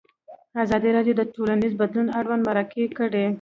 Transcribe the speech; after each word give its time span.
ازادي 0.63 0.89
راډیو 0.97 1.17
د 1.17 1.21
ټولنیز 1.33 1.73
بدلون 1.81 2.07
اړوند 2.19 2.43
مرکې 2.49 2.83
کړي. 2.97 3.25